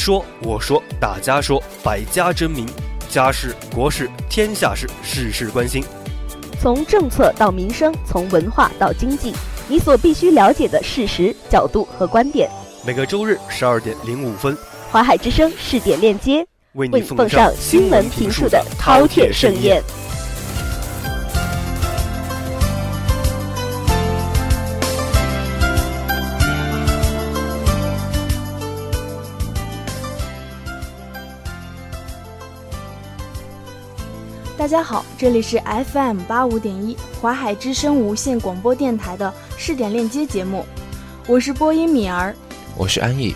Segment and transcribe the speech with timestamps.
[0.00, 2.66] 你说，我说，大家说，百家争鸣，
[3.10, 5.84] 家事、国事、天下事，事事关心。
[6.58, 9.34] 从政策到民生，从文化到经济，
[9.68, 12.48] 你所必须了解的事实、角度和观点。
[12.82, 14.56] 每个周日十二点零五分，
[14.90, 19.82] 华海之声试点链接为你奉上新闻评述的饕餮盛宴。
[34.70, 35.60] 家好，这里是
[35.92, 40.64] FM 八五点一华海之声无线广播电台的试点链接节目，
[41.26, 42.32] 我是播音米儿，
[42.76, 43.34] 我是安逸。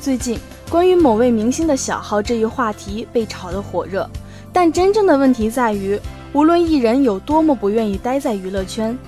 [0.00, 0.36] 最近
[0.68, 4.10] 关于某位明星的小号这一话题被炒得火热，
[4.52, 5.96] 但真正的问题在于，
[6.32, 8.98] 无论艺人有多么不愿意待在娱乐圈，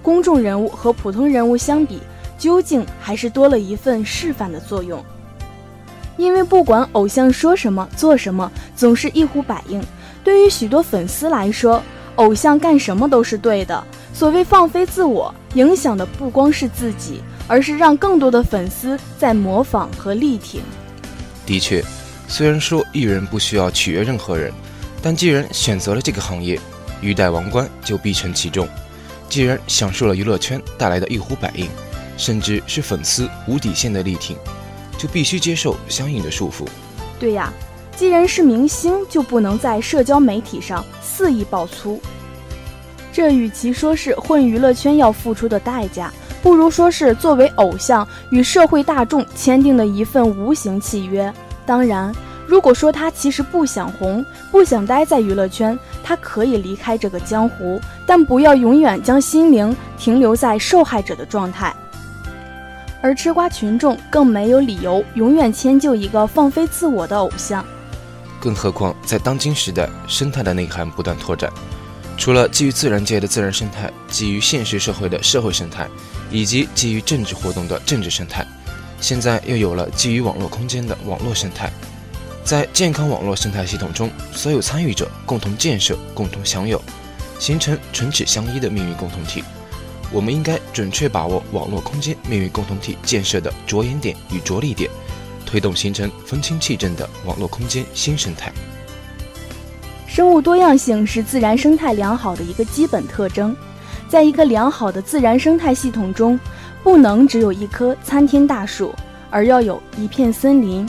[0.00, 1.98] 公众人物和普通人物相比，
[2.38, 5.04] 究竟还是多了一份示范的作用。
[6.16, 9.82] 因为不管偶像说什么做什么，总是一呼百应。
[10.26, 11.80] 对于许多粉丝来说，
[12.16, 13.84] 偶像干什么都是对的。
[14.12, 20.60] 所谓放飞自我，影响的不光是自己，而是让更多的粉丝在模仿和力挺。
[21.46, 21.80] 的确，
[22.26, 24.52] 虽然说艺人不需要取悦任何人，
[25.00, 26.58] 但既然选择了这个行业，
[27.00, 28.68] 欲戴王冠就必承其重。
[29.28, 31.68] 既然享受了娱乐圈带来的一呼百应，
[32.16, 34.36] 甚至是粉丝无底线的力挺，
[34.98, 36.66] 就必须接受相应的束缚。
[37.16, 37.52] 对呀。
[37.96, 41.98] 既然是明星，就不能在社交媒体上肆意爆粗。
[43.10, 51.32] 这与其说是混娱乐圈要付出的代价，不如说是作为偶像与社会大众签订的一份无形契约。
[51.64, 52.14] 当然，
[52.46, 61.74] 如果说他其实不想红，不想待在娱乐圈，他可以离开这个江湖，但不要永远将心灵停留在受害者的状态。
[63.00, 67.64] 而吃瓜群众更没有理由永远迁就一个放飞自我的偶像。
[68.46, 71.52] 更何况，在当今时代，生态的内涵不断拓展，
[72.16, 75.88] 除了基于自然界的自然生态，基于现实社会的社会生态，
[76.30, 78.46] 以及基于政治活动的政治生态，
[79.00, 81.72] 现在又有了基于网络空间的网络生态。
[82.44, 86.80] 在健康网络生态系统中，所有参与者共同建设、共同享有，
[87.40, 89.42] 形成唇齿相依的命运共同体。
[90.12, 94.88] 我们应该准确把握网络空间命运共同体建设的着眼点与着力点。
[95.56, 98.52] 推动形成风清气正的网络空间新生态。
[100.06, 103.56] 生物多样性是自然生态良好的一个基本特征。
[104.06, 106.38] 在一个良好的自然生态系统中，
[106.82, 108.94] 不能只有一棵参天大树，
[109.30, 110.86] 而要有一片森林，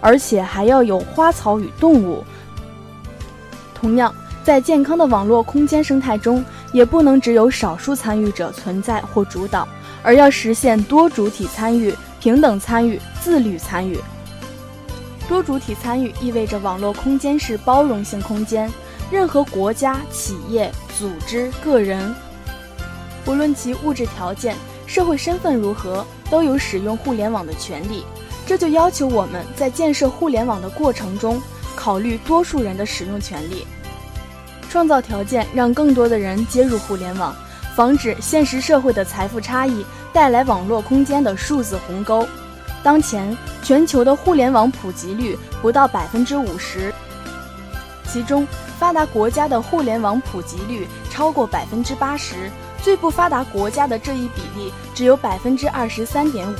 [0.00, 2.24] 而且还要有花草与动物。
[3.72, 4.12] 同样，
[4.42, 9.68] 在健康的网络空间生态中，也不能只有少数参与者存在或主导，
[10.02, 11.94] 而要实现多主体参与。
[12.20, 13.98] 平等参与、自律参与、
[15.26, 18.70] 多主体参与意味着网络空间是包容性空间，
[19.10, 22.14] 任何国家、企业、组织、个人，
[23.24, 24.54] 不论其物质条件、
[24.86, 28.04] 社会身份如何，都有使用互联网的权利。
[28.46, 31.40] 这就要求我们在建设互联网的过程中，
[31.74, 33.66] 考虑多数人的使用权利，
[34.68, 37.34] 创造条件让更多的人接入互联网，
[37.74, 39.86] 防止现实社会的财富差异。
[40.12, 42.26] 带来网络空间的数字鸿沟。
[42.82, 46.92] 当前，全球的互联网普及率不到百分之五十，
[48.08, 48.46] 其中
[48.78, 52.50] 发达国家的互联网普及率超过百分之八十，
[52.82, 56.56] 最不发达国家的这一比例只有百分之二十三点五。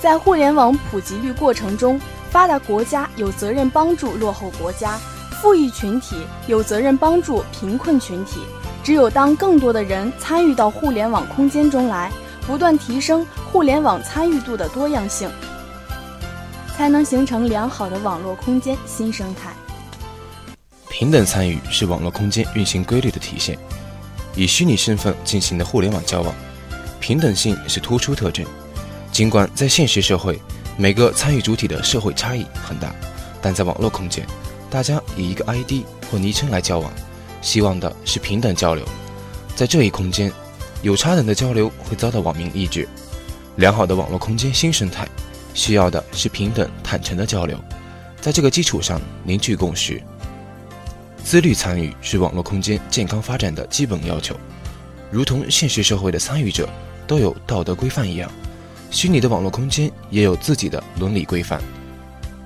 [0.00, 2.00] 在互联网普及率过程中，
[2.30, 4.98] 发达国家有责任帮助落后国家，
[5.40, 6.16] 富裕群体
[6.46, 8.40] 有责任帮助贫困群体。
[8.82, 12.10] 只有当更多的人参与到互联网空间中来。
[12.50, 15.30] 不断提升互联网参与度的多样性，
[16.76, 19.52] 才能形成良好的网络空间新生态。
[20.88, 23.56] 平等参与是网络空间运行规律的体现。
[24.34, 26.34] 以虚拟身份进行的互联网交往，
[26.98, 28.44] 平等性是突出特征。
[29.12, 30.36] 尽管在现实社会，
[30.76, 32.92] 每个参与主体的社会差异很大，
[33.40, 34.26] 但在网络空间，
[34.68, 36.92] 大家以一个 ID 或昵称来交往，
[37.42, 38.84] 希望的是平等交流。
[39.54, 40.32] 在这一空间。
[40.82, 42.88] 有差等的交流会遭到网民抑制。
[43.56, 45.06] 良好的网络空间新生态，
[45.52, 47.58] 需要的是平等坦诚的交流，
[48.20, 50.00] 在这个基础上凝聚共识。
[51.22, 54.34] 自律参与是网络空间健康发展的基本要求，
[55.10, 56.68] 如同现实社会的参与者
[57.06, 58.30] 都有道德规范一样，
[58.90, 61.60] 虚拟的网络空间也有自己的伦理规范。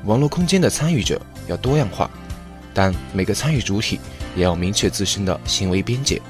[0.05, 2.11] 网络空间的参与者要多样化，
[2.75, 4.01] 但每个参与主体
[4.35, 6.21] 也要明确自身的行为边界。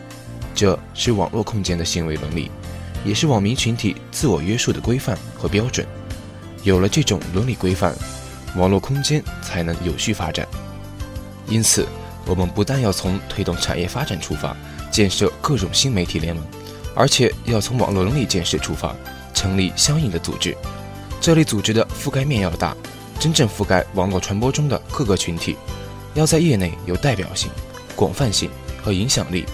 [0.55, 2.51] 这是网络空间的行为伦理，
[3.05, 5.87] 也是网民群体自我约束的规范和标准。
[6.63, 7.95] 有了这种伦理规范，
[8.57, 10.47] 网络空间才能有序发展。
[11.47, 11.87] 因此，
[12.25, 14.57] 我们不但要从推动产业发展出发，
[14.91, 16.43] 建设各种新媒体联盟，
[16.95, 18.95] 而且要从网络伦理建设出发，
[19.35, 20.57] 成立相应的组织。
[21.21, 22.77] 这类组织的覆盖面要大，
[23.19, 25.57] 真正覆盖网络传播中的各个群体，
[26.15, 27.51] 要在业内有代表性、
[27.97, 28.49] 广泛性
[28.83, 29.45] 和影响力，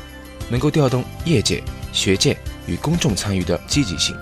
[0.50, 1.62] 能够调动业界、
[1.93, 2.37] 学界
[2.67, 4.14] 与公众参与的积极性。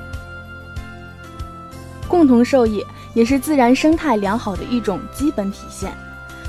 [2.06, 2.84] 共同受益
[3.14, 5.92] 也是自然生态良好的一种基本体现。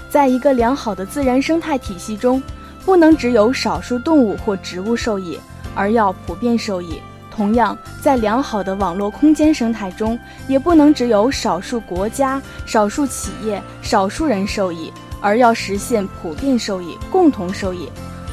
[0.09, 2.41] 在一个良好的自然生态体系中，
[2.85, 5.39] 不能只有少数动物或植物受益，
[5.75, 6.99] 而要普遍受益。
[7.29, 14.91] 同样，在良好的网络空间生态中，也不能只有少数国家、少数企业、少数人受益，
[15.21, 17.87] 而要实现普遍受益、共同受益。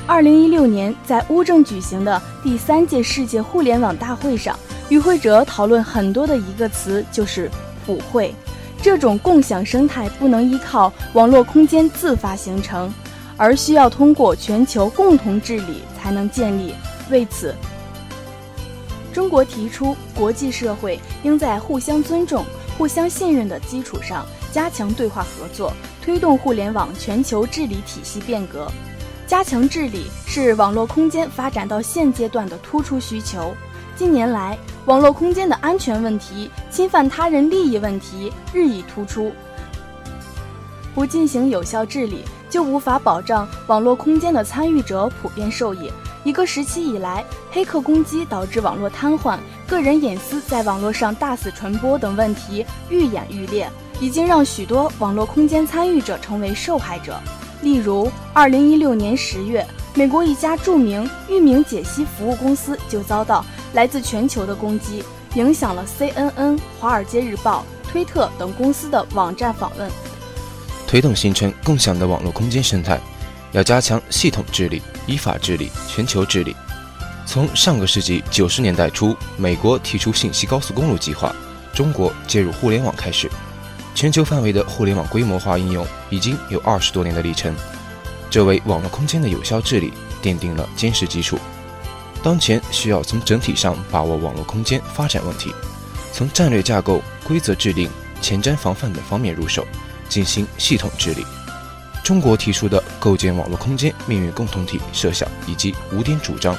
[0.08, 4.56] 二零一六年在乌镇举行的第三届世界互联网大会上，
[4.88, 7.50] 与会者讨论很多的一个词就是
[7.84, 8.32] “普惠”。
[8.80, 12.92] 这种共享生态不能依靠网络空间自发形成，
[13.36, 16.72] 而需要通过全球共同治理才能建立。
[17.10, 17.52] 为此，
[19.12, 22.44] 中国提出，国际社会应在互相尊重、
[22.78, 28.70] 互相信任的基础上加强对话合作，推动互联网全球治理体系变革。
[29.26, 33.52] 加强治理是网络空间发展到现阶段的突出需求。
[33.96, 39.32] 近年来，网络空间的安全问题、侵犯他人利益问题日益突出。
[40.94, 45.90] 不进行有效治理，就无法保障网络空间的参与者普遍受益。
[46.22, 53.68] 一个时期以来，黑客攻击导致网络瘫痪、个人隐私在网络上大肆传播等问题愈演愈烈，
[54.00, 57.18] 已经让许多网络空间参与者成为受害者。
[57.62, 63.44] 例如，二零一六年十月，美国一家著名域名解析服务公司就遭到。
[63.72, 65.04] 来自全球的攻击
[65.34, 69.90] 影响了 CNN、华尔街日报、推特等公司的网站访问。
[70.86, 72.98] 推动形成共享的网络空间生态，
[73.52, 76.56] 要加强系统治理、依法治理、全球治理。
[77.26, 81.34] 从上个世纪九十年代初，美国提出信息高速公路计划，
[81.74, 83.30] 中国介入互联网开始，
[83.96, 87.56] 全球范围的互联网规模化应用已经有二十多年的历程，
[88.28, 89.90] 这为网络空间的有效治理
[90.22, 91.38] 奠定了坚实基础。
[92.22, 95.50] 当前需要从整体上把握网络空间发展问题，
[96.12, 97.88] 从战略架构、规则制定、
[98.20, 99.66] 前瞻防范等方面入手，
[100.10, 101.24] 进行系统治理。
[102.04, 106.54] 中国提出的构建网络空间命运共同体设想以及五点主张，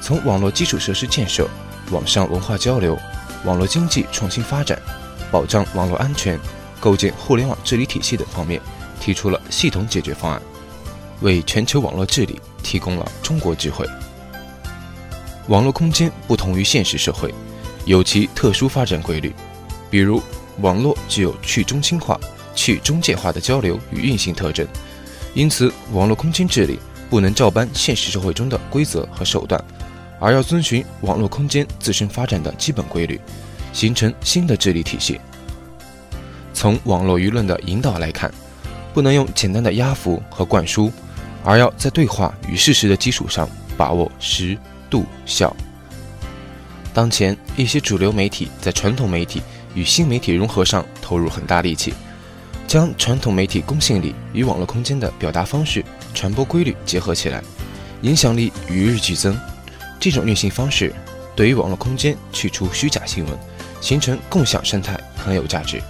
[0.00, 1.48] 从网络基础设施建设、
[1.90, 2.96] 网上文化交流、
[3.44, 4.80] 网络经济创新发展、
[5.28, 6.38] 保障网络安全、
[6.80, 8.60] 构建互联网治理体系等方面，
[9.00, 10.42] 提出了系统解决方案，
[11.20, 13.86] 为全球网络治理提供了中国智慧。
[15.48, 17.32] 网络空间不同于现实社会，
[17.86, 19.32] 有其特殊发展规律。
[19.90, 20.22] 比如，
[20.60, 22.20] 网络具有去中心化、
[22.54, 24.66] 去中介化的交流与运行特征，
[25.34, 26.78] 因此，网络空间治理
[27.08, 29.58] 不能照搬现实社会中的规则和手段，
[30.20, 33.18] 而要遵循网络空间自身发展的基本规律，
[33.72, 35.18] 形成新的治理体系。
[36.58, 38.28] 从网络舆论的引导来看，
[38.92, 40.90] 不能用简单的压服和灌输，
[41.44, 44.58] 而要在对话与事实的基础上把握时。
[44.90, 45.54] 度效。
[46.92, 49.40] 当前一些主流媒体在传统媒体
[49.74, 51.94] 与新媒体融合上投入很大力气，
[52.66, 57.40] 将传统媒体公信力与网络空间的表达方式、传播规律结合起来，
[58.00, 59.38] 影响力与日俱增。
[60.00, 60.92] 这种运行方式
[61.36, 63.38] 对于网络空间去除虚假新闻、
[63.80, 65.80] 形成共享生态很有价值。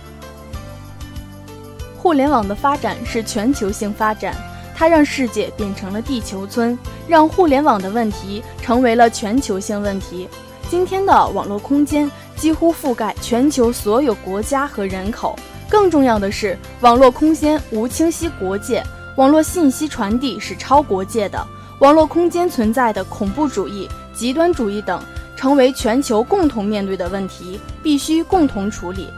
[2.08, 4.34] 互联网的发展是全球性发展。
[4.74, 10.26] 它让世界变成了地球村，让互联网的问题成为了全球性问题。
[10.70, 15.38] 今天的网络空间几乎覆盖全球所有国家和人口。
[15.68, 18.82] 更重要的是，网络空间无清晰国界，
[19.18, 21.46] 网络信息传递是超国界的。
[21.80, 24.98] 网络空间存在的恐怖主义、极端主义等，
[25.36, 29.10] 成为全球共同面对的问题，必须共同处理。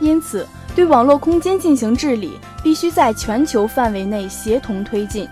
[0.00, 2.38] 因此，对网络空间进行治理。
[2.62, 5.28] 必须在全球范围内协同推进，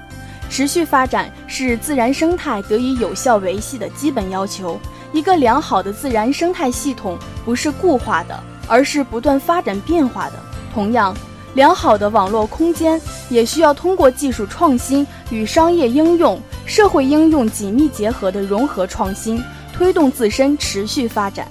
[0.49, 4.81] 持续发展是自然生态得以有效维系的基本要求。
[5.13, 10.33] 一个良好的自然生态系统不是固化的，而是不断发展变化的。
[10.75, 11.17] 同样，
[11.55, 19.41] 良好的网络空间也需要通过技术创新与商业应用、社会应用紧密结合的融合创新，
[19.73, 21.47] 推动自身持续发展。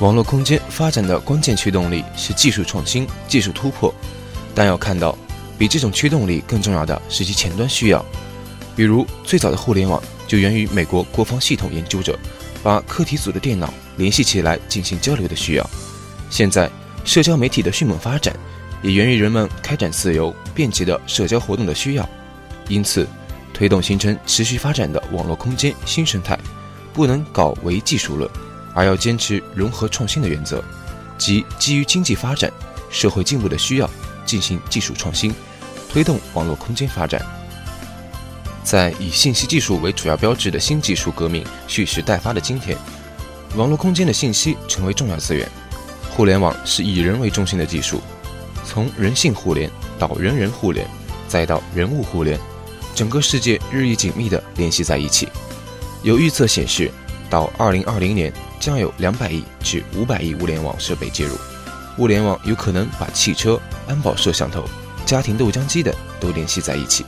[0.00, 3.94] 网络空间发展的关键驱动力是技术创新、技术突破。
[4.54, 5.16] 但要看到，
[5.58, 8.04] 比这种驱动力更重要的是其前端需要。
[8.74, 12.18] 比如，最早的互联网就源于美国国防系统研究者
[12.62, 15.70] 把课题组的电脑联系起来进行交流的需要。
[16.30, 16.70] 现在，
[17.04, 18.34] 社交媒体的迅猛发展
[18.82, 22.08] 也源于人们开展自由便捷的社交活动的需要。
[22.68, 23.06] 因此，
[23.52, 26.38] 推动形成持续发展的网络空间新生态，
[26.94, 28.30] 不能搞唯技术论，
[28.74, 30.62] 而要坚持融合创新的原则，
[31.18, 32.52] 即基于经济发展、
[32.90, 33.90] 社会进步的需要
[34.24, 35.34] 进行技术创新，
[35.90, 37.20] 推动网络空间发展。
[38.62, 42.76] 在以信息技术为主要标志的新技术革命蓄势待发的今天，
[43.56, 45.48] 网络空间的信息成为重要资源。
[46.10, 48.00] 互联网是以人为中心的技术，
[48.64, 50.86] 从人性互联到人人互联，
[51.26, 52.38] 再到人物互联，
[52.94, 55.28] 整个世界日益紧密地联系在一起。
[56.02, 56.90] 有预测显示，
[57.28, 61.36] 到2020年将有200亿至500亿物联网设备接入。
[61.98, 64.64] 物联网有可能把汽车、安保摄像头、
[65.04, 67.04] 家庭豆浆机等都联系在一起。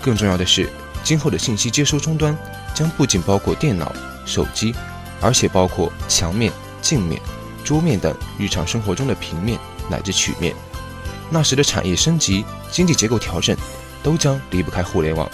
[0.00, 0.70] 更重要的是，
[1.04, 2.36] 今后的信息接收终端
[2.74, 3.92] 将不仅包括电脑、
[4.24, 4.74] 手机，
[5.20, 7.20] 而且包括墙面、镜面、
[7.64, 9.58] 桌面等日常生活中的平面
[9.90, 10.54] 乃至曲面。
[11.28, 13.54] 那时的产业升级、经济结构调整，
[14.02, 15.28] 都将离不开互联网。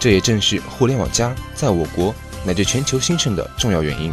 [0.00, 4.12] 这也正是互联网加在我国乃至全球兴盛的重要原因。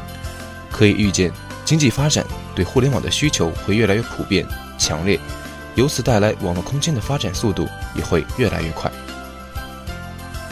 [0.75, 1.31] 可以预见，
[1.63, 4.45] 经济发展对互联网的需求会越来越普遍、
[4.77, 5.17] 强烈，
[5.75, 7.65] 由此带来网络空间的发展速度
[7.95, 8.91] 也会越来越快。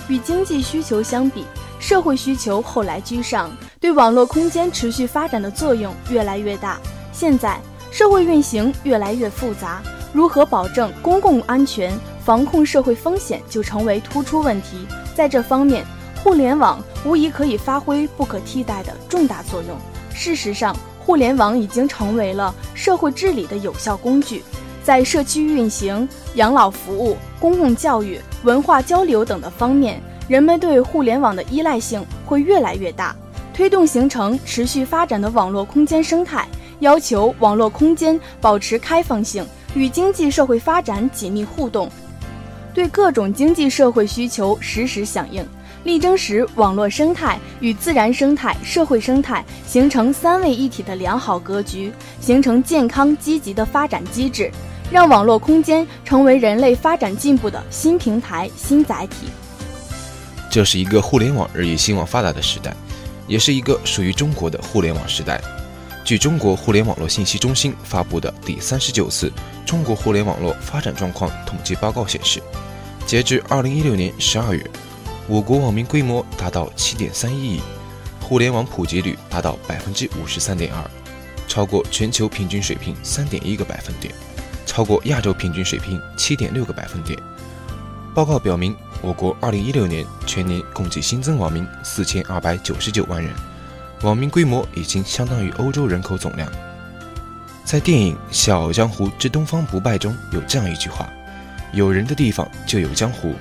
[0.07, 1.43] 与经济需求相比，
[1.77, 3.51] 社会需求后来居上，
[3.81, 6.79] 对网络空间持续发展的作用越来越大。
[7.11, 7.59] 现在
[7.91, 11.91] 社会运行越来越复杂，如何保证公共安全、
[12.23, 14.87] 防控社会风险就成为突出问题。
[15.13, 15.85] 在这方面，
[16.23, 19.77] 互联网无疑可以发挥不可替代的重大作用。
[20.13, 24.43] 事实上，互联网已经成为了社会治理的有效工具。
[24.83, 33.15] 在社区运行、养老服务、公共教育、文化交流等的方面，人们对互联网的依赖性会越来越大。
[33.53, 36.47] 推动形成持续发展的网络空间生态，
[36.79, 41.87] 要求网络空间保持开放性，与经济社会发展紧密互动，
[42.73, 45.45] 对各种经济社会需求实时响应。
[45.83, 54.51] 力争使网络生态与自然生态、社会生态形成三位一体的良好格局，形成健康积极的发展机制。
[54.91, 59.27] 让网络空间成为人类发展进步的新平台、新载体。
[60.51, 62.75] 这是一个互联网日益兴旺发达的时代，
[63.27, 65.41] 也是一个属于中国的互联网时代。
[66.05, 69.31] 据中国互联网络信息中心发布的第三十九次
[69.65, 72.39] 中国互联网络发展状况统计报告显示，
[73.07, 74.69] 截至二零一六年十二月，
[75.27, 77.61] 我国网民规模达到七点三一亿，
[78.19, 80.83] 互联网普及率达到百分之五十三点二，
[81.47, 84.13] 超过全球平均水平三点一个百分点。
[84.65, 87.17] 超过亚洲平均水平七点六个百分点。
[88.13, 93.33] 报告表明，我国二零一六年全年共计新增网民四千二百九十九万人，
[94.01, 96.51] 网民规模已经相当于欧洲人口总量。
[97.63, 101.09] 在电影《笑傲江湖之东方不败》中有这样一句话
[101.71, 103.33] ：“有人的地方就有江湖。”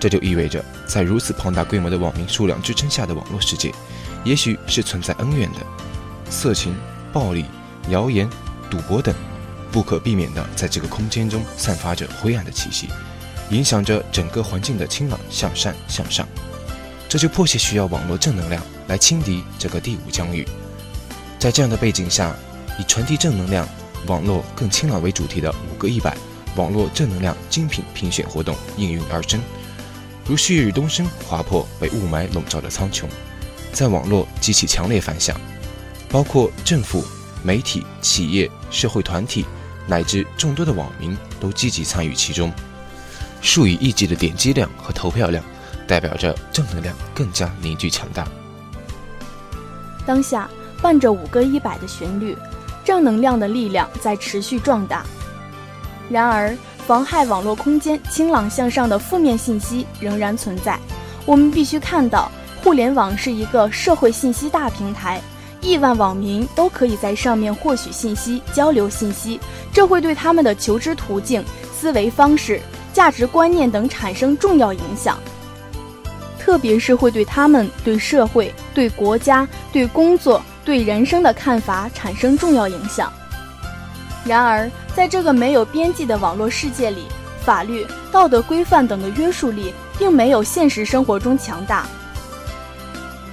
[0.00, 3.72] 这就意味着，在如此庞大规模的网民数量支撑下的网络世界，
[4.24, 5.58] 也许是存在恩怨的，
[6.30, 6.76] 色情、
[7.12, 7.44] 暴力、
[7.90, 8.28] 谣言、
[8.70, 9.14] 赌博等。
[9.70, 12.88] 不可避免地在这个空间中散发着灰暗的气息，
[13.50, 16.26] 影响着整个环境的清朗向善向上。
[17.06, 20.46] 这就迫切需要网络正能量来轻敌这个第五疆域。
[21.38, 22.34] 在这样的背景下，
[22.78, 23.68] 以传递正能量、
[24.06, 26.16] 网络更清朗为主题的“五个一百”
[26.56, 29.38] 网络正能量精品评选活动应运而生，
[30.28, 33.06] 如旭日东升，划破被雾霾笼罩的苍穹，
[33.72, 35.34] 在网络激起强烈反响，
[36.10, 37.02] 包括政府、
[37.42, 39.46] 媒体、企业、社会团体。
[39.86, 42.52] 乃至众多的网民都积极参与其中，
[43.40, 45.42] 数以亿计的点击量和投票量，
[45.86, 48.28] 代表着正能量更加凝聚强大。
[50.04, 50.46] 当下
[50.82, 52.36] 伴着五个一百的旋律，
[52.84, 55.06] 正能量的力量在持续壮大。
[56.10, 56.54] 然而，
[56.88, 60.78] 妨害网络空间清朗向上的负面信息仍然存在。
[61.26, 62.32] 我们必须看到，
[62.64, 65.20] 互联网是一个社会信息大平台。
[65.60, 69.38] 亿万网民都可以在上面获取信息、交流信息，
[69.70, 71.44] 这会对他们的求知途径、
[71.78, 72.58] 思维方式、
[72.90, 75.18] 价值观念等产生重要影响，
[76.38, 83.12] 特别是会对他们对社会、对国家、对工作、对人生的看法产生重要影响。
[84.24, 87.04] 然而，在这个没有边际的网络世界里，
[87.44, 91.86] 法律、道德规范等的约束力并没有现实生活中强大。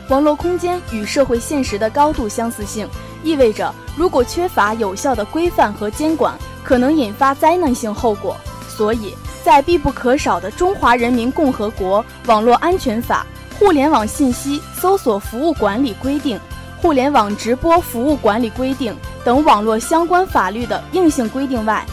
[0.09, 2.87] 网络空间与社会现实的高度相似性，
[3.23, 8.37] 意味着如果缺乏有效的规范和监管，可能引发灾难性后果。
[8.69, 13.25] 所以，在必不可少的《中华人民共和国网络安全法》
[13.59, 16.37] 《互联网信息搜索服务管理规定》
[16.79, 18.93] 《互联网直播服务管理规定》
[19.25, 21.83] 等网络相关法律的硬性规定外，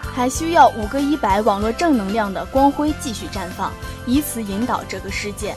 [0.00, 3.72] 还需要五个一百网络正能量的光辉继续绽放，
[4.06, 5.56] 以此引导这个世界。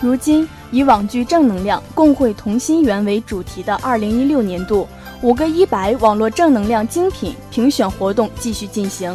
[0.00, 4.86] 如今，以网剧正能量、共绘同心圆为主题的二零一六年度
[5.22, 9.12] 五个一百网络正能量精品评选活动继续进行，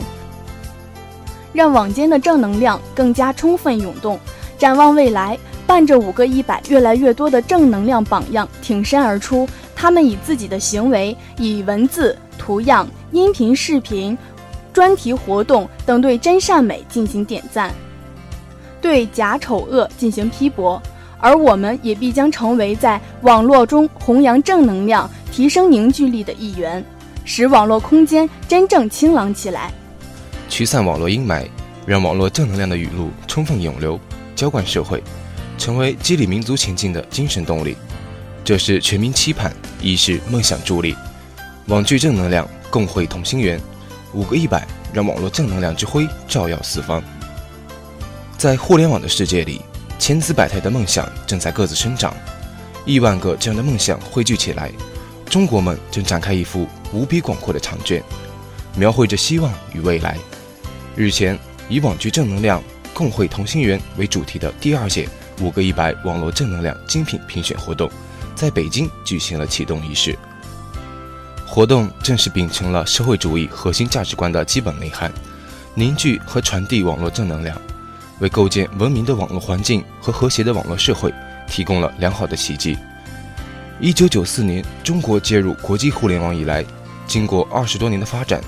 [1.53, 4.19] 让网间的正能量更加充分涌动。
[4.57, 9.47] 展望未来，伴着五个一百越来越多的正能量榜样挺身而出，
[9.81, 14.17] 他们以自己的行为，以文字、图样、音频、视频、
[14.73, 17.73] 专题活动等对真善美进行点赞。
[18.81, 20.83] 对假丑恶进行批驳，
[21.17, 26.83] 而我们也必将成为在网络中弘扬正能量、提升凝聚力的一员，
[27.23, 29.71] 使网络空间真正清朗起来，
[30.49, 31.47] 驱散网络阴霾，
[31.85, 33.97] 让网络正能量的雨露充分涌流，
[34.35, 35.01] 浇灌社会，
[35.57, 37.77] 成为激励民族前进的精神动力。
[38.43, 40.95] 这是全民期盼，一是梦想助力。
[41.67, 43.59] 网聚正能量，共绘同心圆，
[44.13, 47.01] 五个一百，让网络正能量之辉照耀四方。
[48.37, 49.61] 在互联网的世界里，
[49.99, 52.15] 千姿百态的梦想正在各自生长，
[52.85, 54.71] 亿万个这样的梦想汇聚起来，
[55.25, 58.01] 中国梦正展开一幅无比广阔的长卷，
[58.75, 60.17] 描绘着希望与未来。
[60.95, 61.37] 日前，
[61.69, 65.07] 以“网聚正能量，共绘同心圆”为主题的第二届
[65.39, 67.89] “五个一百”网络正能量精品评选活动，
[68.39, 70.17] 在北京举行了启动仪式。
[71.45, 75.11] 活动正式秉承了社会主义核心价值观的基本内涵，
[75.73, 77.61] 凝聚和传递网络正能量。
[78.19, 81.13] 为构建文明的网络环境和和谐的网络社会
[81.49, 82.77] 提供了良好的契机。
[83.81, 86.63] 一九九四年，中国接入国际互联网以来，
[87.05, 88.41] 经过二十多年的发展，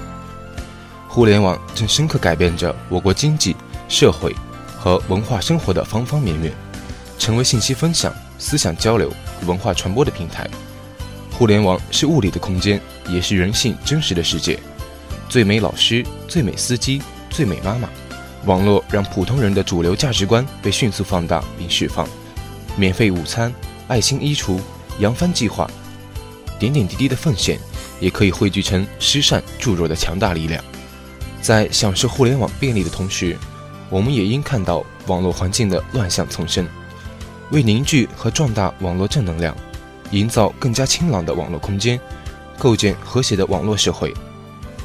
[1.06, 3.58] 互联网正深刻改变着我国经济
[3.90, 4.34] 社会
[4.78, 6.54] 和文化生活的方方面面，
[7.20, 9.14] 成为信息分享、思想交流、
[9.46, 10.50] 文化传播的平台。
[11.32, 14.60] 互联网是物理的空间，也是人性真实的世界。
[15.30, 17.88] 最美老师，最美司机，最美妈妈。
[18.46, 22.08] 网络让普通人的主流价值观被迅速放大并释放，
[22.76, 23.54] 免费午餐、
[23.88, 24.60] 爱心衣橱、
[24.98, 25.70] 扬帆计划，
[26.58, 27.60] 点点滴滴的奉献，
[28.00, 30.64] 也可以汇聚成施善助弱的强大力量。
[31.42, 33.38] 在享受互联网便利的同时，
[33.90, 36.68] 我们也应看到网络环境的乱象丛生，
[37.52, 39.56] 为凝聚和壮大网络正能量，
[40.12, 42.00] 营造更加清朗的网络空间，
[42.58, 44.14] 构建和谐的网络社会，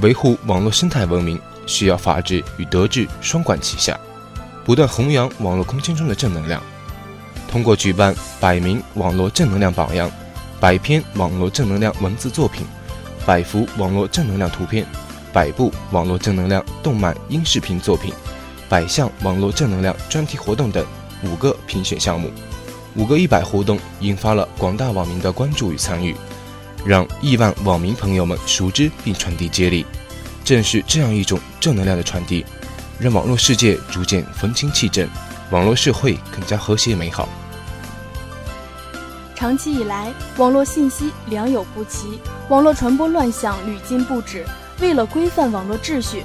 [0.01, 1.41] 维护网络生态文明。
[1.69, 3.99] 需要法治与德治双管齐下，
[4.65, 6.63] 不断弘扬网络空间中的正能量。
[7.49, 10.09] 通过举办百名网络正能量榜样、
[10.61, 12.65] 百篇网络正能量文字作品、
[13.27, 14.87] 百幅网络正能量图片、
[15.33, 18.15] 百部网络正能量动漫音视频作品、
[18.69, 20.87] 百项网络正能量专题活动等
[21.25, 22.31] 五个评选项目，
[22.97, 26.17] 五个一百活动引发了广大网民的关注与参与，
[26.85, 29.85] 让亿万网民朋友们熟知并传递接力。
[30.45, 32.45] 正是这样一种正能量的传递，
[32.99, 35.07] 让网络世界逐渐风清气正，
[35.51, 37.29] 网络社会更加和谐美好。
[39.35, 44.47] 长期以来，网络信息良莠不齐，网络传播乱象屡禁不止。
[44.81, 46.25] 为了规范网络秩序，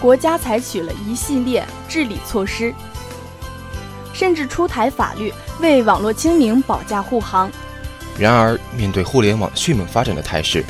[0.00, 2.74] 国家采取了一系列治理措施，
[4.20, 7.50] 甚至出台法律为网络清明保驾护航。
[8.18, 10.62] 然而，面对互联网迅猛发展的态势，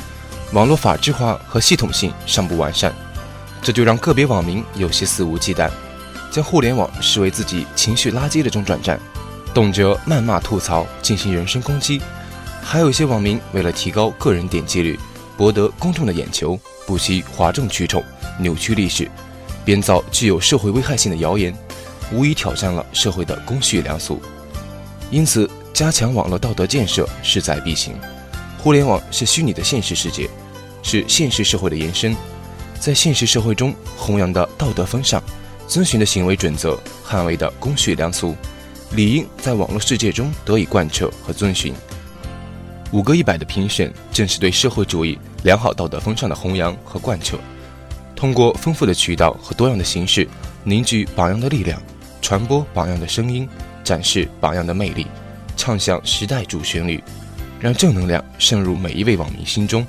[0.53, 2.93] 网络法制化和系统性尚不完善，
[3.61, 5.69] 这就让个别网民有些肆无忌惮，
[6.31, 8.97] 将互联网视为自己情绪垃圾的中转站，
[9.53, 12.01] 动辄谩骂吐槽，进行人身攻击。
[12.63, 14.97] 还有一些网民为了提高个人点击率，
[15.35, 18.01] 博得公众的眼球，不惜哗众取宠，
[18.39, 19.11] 扭曲历史，
[19.65, 21.53] 编造具有社会危害性的谣言，
[22.11, 24.21] 无疑挑战了社会的公序良俗。
[25.09, 27.93] 因此，加强网络道德建设势在必行。
[28.57, 30.29] 互联网是虚拟的现实世界。
[30.83, 32.17] 是现实社会的延伸，
[32.79, 35.21] 在现实社会中弘扬的道德风尚、
[35.67, 36.75] 遵循的行为准则、
[37.07, 38.35] 捍卫的公序良俗，
[38.93, 41.71] 理应在网络世界中得以贯彻和遵循。
[42.91, 47.37] 五个一百的评选，正是对社会主义良好道德风尚的弘扬和贯彻。
[48.15, 50.27] 通过丰富的渠道和多样的形式，
[50.63, 51.79] 凝聚榜样的力量，
[52.21, 53.47] 传播榜样的声音，
[53.83, 55.07] 展示榜样的魅力，
[55.57, 57.03] 唱响时代主旋律，
[57.59, 59.85] 让正能量渗入每一位网民心中。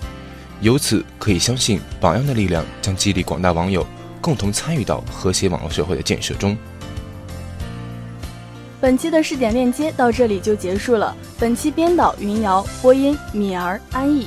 [0.60, 3.86] 由此可以相信，榜样的力量将激励广大网友
[4.20, 6.56] 共同参与到和谐网络社会的建设中。
[8.80, 11.16] 本期的试点链接到这里就结束了。
[11.38, 14.26] 本期编导云瑶，播音米儿、安逸。